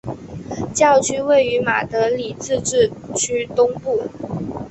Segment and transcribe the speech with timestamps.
[0.73, 4.01] 教区位于马德里自治区东部。